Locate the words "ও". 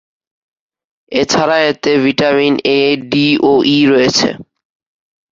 3.43-3.51